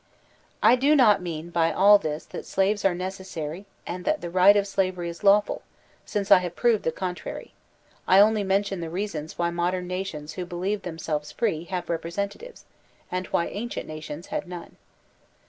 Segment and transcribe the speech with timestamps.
[0.63, 4.57] I do not mean by all this that slaves are necessary and that the right
[4.57, 5.61] of slavery is lawful,
[6.07, 7.53] since I have proved the contrary;
[8.07, 12.63] I only mention the reasons why modem nations who believe themselves free have rep resentatives,
[13.11, 14.77] and why ancient nations had none.